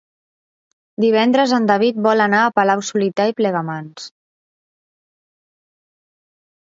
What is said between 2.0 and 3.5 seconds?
vol anar a Palau-solità i